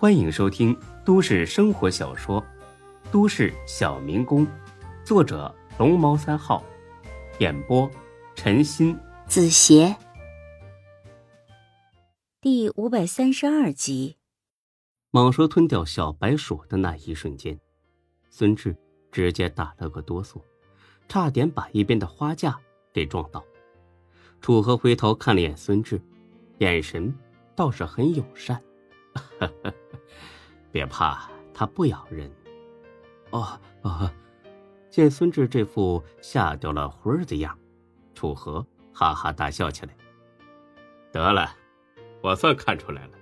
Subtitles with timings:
[0.00, 0.74] 欢迎收听
[1.04, 2.40] 都市生活小说
[3.12, 4.46] 《都市小民工》，
[5.04, 6.64] 作者龙猫三号，
[7.38, 7.86] 演播
[8.34, 9.94] 陈鑫、子邪，
[12.40, 14.16] 第五百三十二集。
[15.12, 17.60] 蟒蛇吞掉小白鼠的那一瞬间，
[18.30, 18.74] 孙志
[19.12, 20.40] 直接打了个哆嗦，
[21.08, 22.58] 差点把一边的花架
[22.90, 23.44] 给撞倒。
[24.40, 26.00] 楚河回头看了眼孙志，
[26.56, 27.14] 眼神
[27.54, 28.58] 倒是很友善。
[30.72, 32.30] 别怕，它不咬人。
[33.30, 34.10] 哦哦，
[34.90, 37.56] 见孙志这副吓掉了魂儿的样，
[38.14, 39.96] 楚河哈哈大笑起来。
[41.12, 41.54] 得了，
[42.22, 43.12] 我算看出来了，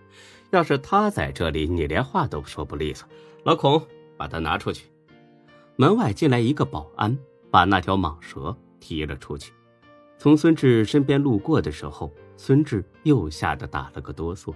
[0.50, 3.09] 要是他在这里，你连话都说不利索。
[3.45, 4.90] 老孔，把他拿出去。
[5.76, 7.16] 门外进来一个保安，
[7.51, 9.52] 把那条蟒蛇提了出去。
[10.18, 14.52] 从孙志身边路过的时候，孙志又吓得打了个哆嗦。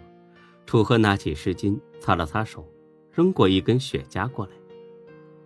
[0.67, 2.67] 楚河拿起湿巾擦了擦手，
[3.13, 4.53] 扔过一根雪茄过来，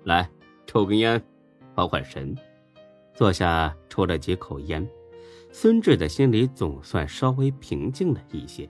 [0.04, 0.30] 来
[0.66, 1.20] 抽根烟，
[1.74, 2.34] 缓缓神。
[3.12, 4.86] 坐下抽了几口烟，
[5.50, 8.68] 孙志的心里总算稍微平静了一些。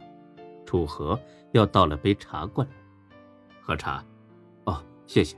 [0.65, 1.21] 楚河
[1.53, 2.71] 又倒了杯茶过来，
[3.61, 4.05] 喝茶。
[4.65, 5.37] 哦，谢谢。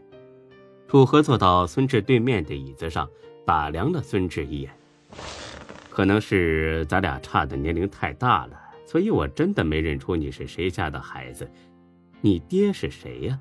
[0.86, 3.08] 楚河坐到孙志对面的椅子上，
[3.44, 4.70] 打量了孙志一眼。
[5.90, 11.50] 可能是咱俩差的年龄太大了，所以我真的没认出你是谁家的孩子。
[12.20, 13.38] 你爹是谁呀？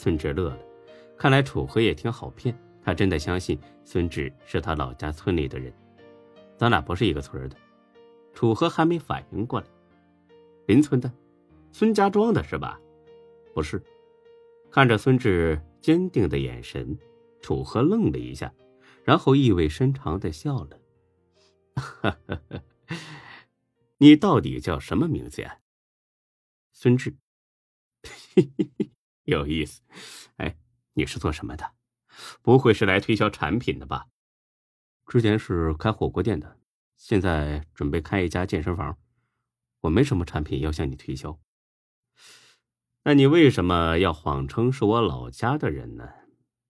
[0.00, 0.58] 孙志乐了，
[1.16, 5.74] 看来楚河也挺好骗，他真的相信孙志是他老家村里的人。
[6.56, 7.56] 咱俩不是一个村的。
[8.32, 9.66] 楚河还没反应过来，
[10.68, 11.12] 邻村的，
[11.72, 12.80] 孙家庄的是吧？
[13.52, 13.82] 不是。
[14.70, 16.96] 看着孙志坚定的眼神，
[17.40, 18.54] 楚河愣了一下，
[19.02, 20.78] 然后意味深长的笑了。
[21.74, 22.40] 哈哈，
[23.96, 25.58] 你到底叫什么名字呀？
[26.70, 27.16] 孙志，
[28.32, 28.90] 嘿嘿嘿
[29.30, 29.82] 有意思。
[30.36, 30.56] 哎，
[30.94, 31.72] 你是做什么的？
[32.42, 34.06] 不会是来推销产品的吧？
[35.06, 36.58] 之前是开火锅店的，
[36.96, 38.98] 现在准备开一家健身房。
[39.80, 41.38] 我没什么产品要向你推销。
[43.04, 46.08] 那你为什么要谎称是我老家的人呢？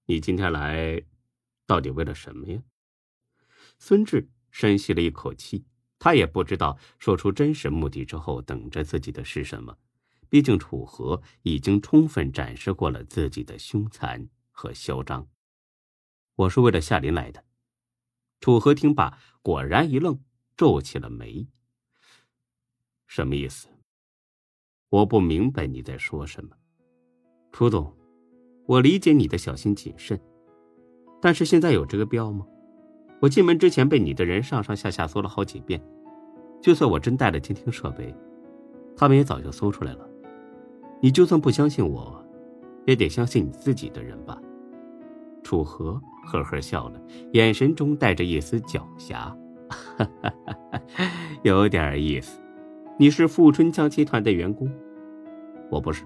[0.06, 1.03] 你今天来，
[1.66, 2.62] 到底为了什么呀？
[3.78, 4.28] 孙志。
[4.50, 5.66] 深吸了一口气，
[5.99, 9.77] 他也不知道说出真实目的之后等着自己的是什么。
[10.28, 15.27] 毕竟楚河已经充分展示过了自己的凶残和嚣张。
[16.34, 17.44] 我是为了夏林来的。
[18.41, 20.21] 楚河听罢，果然一愣，
[20.56, 21.49] 皱起了眉。
[23.06, 23.69] 什么意思？
[24.91, 26.56] 我不明白你在说什么。
[27.50, 27.97] 楚总，
[28.66, 30.21] 我理解你的小心谨慎，
[31.21, 32.47] 但是现在有这个必要吗？
[33.21, 35.83] 我进门之前被你的人上上下下搜了好几遍，
[36.62, 38.15] 就算我真带了监听设备，
[38.97, 40.08] 他们也早就搜出来了。
[41.00, 42.25] 你就算不相信我，
[42.86, 44.41] 也得相信你自己的人吧？
[45.42, 47.00] 楚河呵呵笑了，
[47.32, 49.34] 眼神中带着一丝狡黠，
[51.42, 52.41] 有点意思。
[52.98, 54.70] 你是富春江集团的员工？
[55.70, 56.04] 我不是。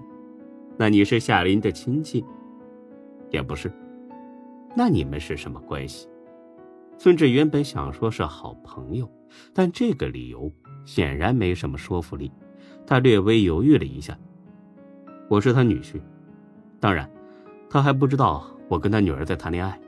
[0.77, 2.23] 那你是夏林的亲戚？
[3.31, 3.71] 也不是。
[4.75, 6.07] 那你们是什么关系？
[6.97, 9.09] 孙志原本想说是好朋友，
[9.53, 10.51] 但这个理由
[10.85, 12.31] 显然没什么说服力。
[12.85, 14.17] 他略微犹豫了一下
[15.33, 15.99] ：“我是他女婿，
[16.79, 17.09] 当然，
[17.67, 19.81] 他还不知道我跟他女儿在谈恋爱。”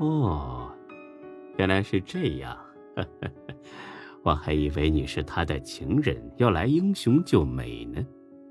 [0.00, 0.72] 哦，
[1.58, 2.56] 原来是这样，
[4.24, 8.02] 我还以为你是他的情人，要来英雄救美呢。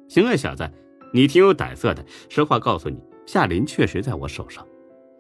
[0.08, 0.70] 行啊，小子，
[1.12, 2.06] 你挺有胆色的。
[2.30, 4.64] 实话告诉你，夏林确实在我手上，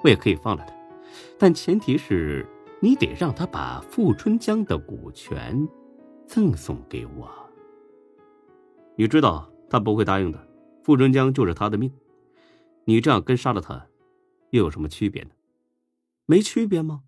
[0.03, 0.75] 我也可以放了他。
[1.39, 2.45] 但前提是
[2.79, 5.67] 你得让他把富春江的股权
[6.27, 7.27] 赠送给我。
[8.95, 10.46] 你知道他不会答应的，
[10.87, 11.91] 富春江就是他的命，
[12.85, 13.87] 你这样跟杀了他，
[14.51, 15.31] 又有什么区别呢？
[16.25, 17.03] 没区别吗？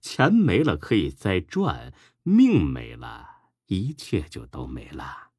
[0.00, 1.92] 钱没了可以再赚，
[2.24, 3.28] 命没了，
[3.66, 5.30] 一切就都没了。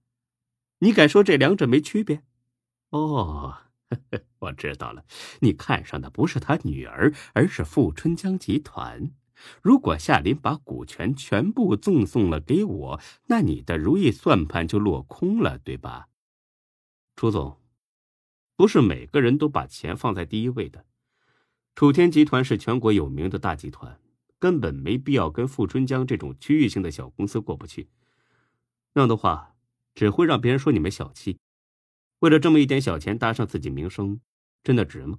[0.77, 2.23] 你敢说这两者没区别？
[2.91, 3.57] 哦。
[4.39, 5.03] 我知道了，
[5.41, 9.11] 你看上的不是他女儿，而是富春江集团。
[9.61, 16.07] 如果夏林把股权全部赠送了给我，那你的如意算盘就落空了，对吧？
[17.19, 17.57] 楚总，
[18.55, 20.85] 不是每个人都把钱放在第一位的。
[21.75, 23.99] 楚天集团是全国有名的大集团，
[24.39, 27.89] 根本没必要跟富春江这种区域性的小公司过不去。
[28.93, 29.53] 那样的话，
[29.93, 31.37] 只会让别人说你们小气。
[32.19, 34.21] 为了这么一点小钱搭上自己名声，
[34.63, 35.17] 真的值吗？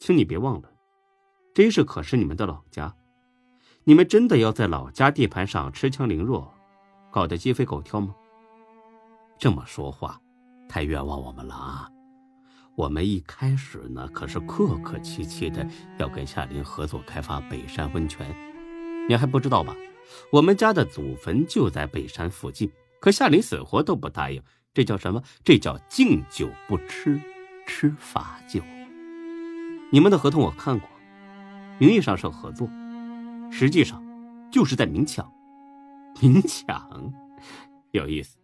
[0.00, 0.72] 请你别忘了，
[1.54, 2.96] 这是可是你们的老家，
[3.84, 6.52] 你们真的要在老家地盘上恃强凌弱，
[7.12, 8.12] 搞得鸡飞狗跳吗？
[9.38, 10.20] 这么说话，
[10.68, 11.88] 太冤枉我们了啊！
[12.76, 15.66] 我们一开始呢，可是客客气气的
[15.98, 18.32] 要跟夏林合作开发北山温泉，
[19.08, 19.74] 你还不知道吧？
[20.30, 22.70] 我们家的祖坟就在北山附近，
[23.00, 24.40] 可夏林死活都不答应，
[24.72, 25.20] 这叫什么？
[25.42, 27.20] 这叫敬酒不吃
[27.66, 28.62] 吃罚酒。
[29.90, 30.88] 你们的合同我看过，
[31.78, 32.68] 名义上是合作，
[33.50, 34.00] 实际上
[34.52, 35.28] 就是在明抢。
[36.20, 37.12] 明抢，
[37.90, 38.37] 有意思。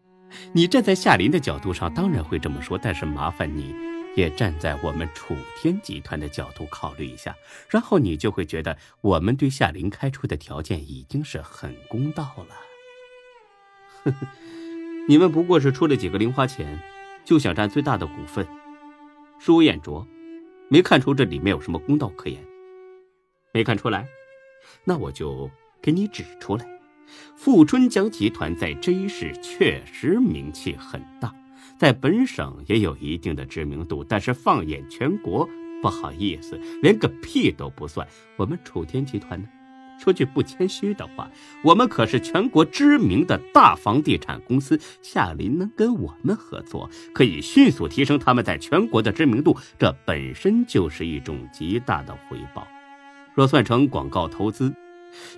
[0.52, 3.74] 你站在夏林的角度上，当然会这么说，但是麻烦你
[4.16, 7.34] 也站在我们楚天集团的角度考虑一下，
[7.68, 12.54] 然后你就会觉得我们对夏林开出的条件已经是很公道了。
[14.04, 14.28] 呵呵，
[15.08, 16.78] 你们不过是出了几个零花钱，
[17.24, 18.46] 就想占最大的股份，
[19.40, 20.06] 恕我眼拙，
[20.68, 22.42] 没看出这里面有什么公道可言。
[23.52, 24.06] 没看出来，
[24.84, 26.73] 那我就给你指出来。
[27.36, 31.34] 富春江集团在这一市确实名气很大，
[31.76, 35.48] 在本省也有一定的知名度，但是放眼全国，
[35.82, 38.06] 不好意思，连个屁都不算。
[38.36, 39.48] 我们楚天集团呢，
[39.98, 41.30] 说句不谦虚的话，
[41.62, 44.80] 我们可是全国知名的大房地产公司。
[45.02, 52.66] 夏林能跟我们合作，可以迅速提升他们在全国的知名度，这本身就是一种极大的回报。
[53.34, 54.72] 若算成广告投资。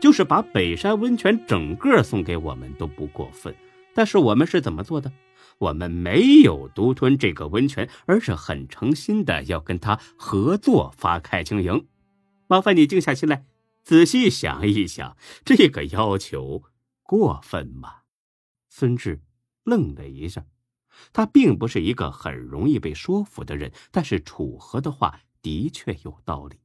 [0.00, 3.54] 就是把北山温泉整个送给我们都不过分，
[3.94, 5.12] 但是我们是怎么做的？
[5.58, 11.86] 我们没有独吞这个温泉，而是很诚心的要跟他合作发开经营。
[12.46, 13.46] 麻烦你静下心来，
[13.82, 16.62] 仔细想一想，这个要求
[17.02, 18.02] 过分吗？
[18.68, 19.22] 孙志
[19.64, 20.44] 愣了一下，
[21.14, 26.56] 他并不是一个很容易被说服的人，但是楚河的话的确有道理。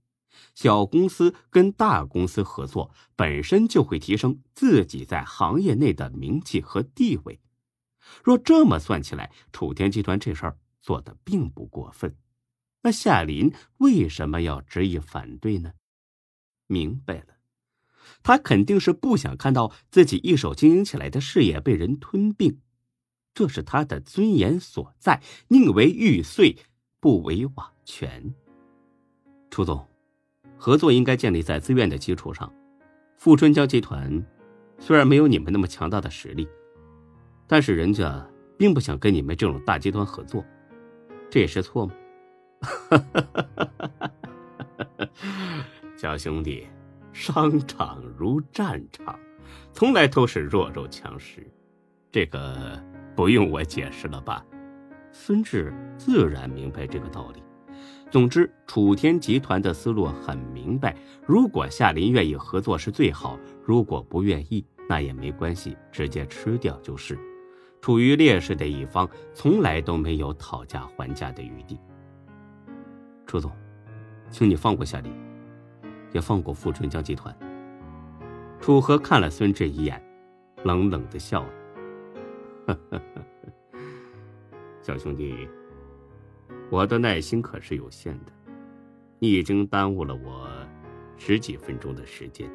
[0.56, 7.40] 小公司跟大公司合作，本身就会提升自己在行业内的名气和地位。
[8.24, 12.16] 若这么算起来，楚天集团这事儿做的并不过分。
[12.84, 15.74] 那夏林为什么要执意反对呢？
[16.68, 17.38] 明白了，
[18.24, 22.60] 他肯定是不想看到自己一手经营起来的事业被人吞并，
[23.34, 26.58] 这是他的尊严所在，宁为玉碎，
[27.00, 28.34] 不为瓦全。
[29.50, 29.91] 楚总。
[30.64, 32.54] 合作应该建立在自愿的基础上。
[33.18, 34.24] 富春江集团
[34.78, 36.48] 虽然没有你们那么强大的实力，
[37.48, 38.24] 但是人家
[38.60, 40.46] 并不想跟你们这种大集团合作，
[41.32, 41.94] 这也是错吗？
[45.98, 46.68] 小兄弟，
[47.12, 49.20] 商场如战场，
[49.74, 51.44] 从来都是弱肉强食，
[52.12, 52.80] 这个
[53.16, 54.46] 不用我解释了吧？
[55.12, 57.42] 孙志自然明白这个道理。
[58.10, 60.96] 总之，楚天集团的思路很明白：
[61.26, 67.18] 如果夏林愿意合作是最好；如果不愿意，那也没关系，直接吃掉就是。
[67.80, 71.80] 处于劣势的一方，从来都没有讨价还价的余地。
[73.26, 73.52] 楚总，
[74.30, 75.12] 请你放过夏林，
[76.12, 77.36] 也放过富春江集团。
[78.60, 80.04] 楚河看了孙志一眼，
[80.64, 81.50] 冷冷的笑了
[82.68, 83.22] ：“呵呵呵
[84.82, 85.48] 小兄弟。”
[86.70, 88.32] 我的耐心可是有限的，
[89.20, 90.50] 你已经耽误了我
[91.18, 92.50] 十几分钟的时间。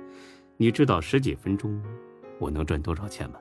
[0.56, 1.82] 你知道十几分钟
[2.38, 3.38] 我能赚多少钱吗？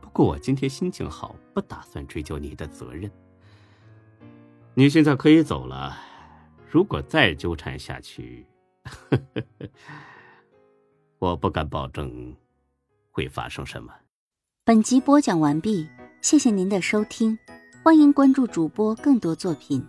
[0.00, 3.10] 不过我今天心情好，不打算追究你的责任。
[4.74, 5.96] 你现在可以走了。
[6.70, 8.46] 如果再纠缠下去，
[11.18, 12.34] 我不敢保证
[13.10, 13.92] 会发生什么。
[14.64, 15.88] 本集播讲完毕，
[16.20, 17.38] 谢谢您的收听。
[17.84, 19.84] 欢迎关注主播更多作品。